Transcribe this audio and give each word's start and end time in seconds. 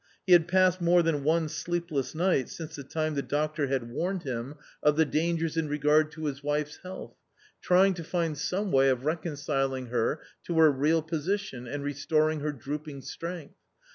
He 0.25 0.33
had 0.33 0.47
passed 0.47 0.81
more 0.81 1.03
than 1.03 1.23
one 1.23 1.47
sleepless 1.47 2.15
night 2.15 2.49
since 2.49 2.75
the 2.75 2.83
time 2.83 3.13
the 3.13 3.21
doctor 3.21 3.67
had 3.67 3.91
warned 3.91 4.23
him 4.23 4.55
of 4.81 4.95
the 4.95 5.03
A 5.03 5.05
COMMON 5.05 5.11
STORY 5.11 5.11
273 5.11 5.21
dangers 5.21 5.57
in 5.57 5.69
regard 5.69 6.11
to 6.13 6.25
his 6.25 6.43
wife's 6.43 6.77
health, 6.77 7.13
trying 7.61 7.93
to 7.93 8.03
find 8.03 8.35
some 8.35 8.71
way 8.71 8.89
of 8.89 9.05
reconciling 9.05 9.85
her 9.89 10.19
to 10.45 10.57
her 10.57 10.71
real 10.71 11.03
position 11.03 11.67
and 11.67 11.83
restoring 11.83 12.39
her 12.39 12.51
drooping 12.51 13.03
strength. 13.03 13.53